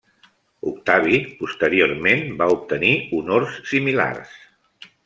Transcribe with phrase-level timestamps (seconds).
[0.71, 4.39] Octavi, posteriorment, va obtenir honors similars.